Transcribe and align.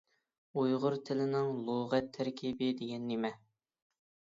ئۇيغۇر 0.61 0.97
تىلىنىڭ 1.11 1.53
لۇغەت 1.69 2.11
تەركىبى 2.19 2.75
دېگەن 2.83 3.09
نېمە؟ 3.15 3.37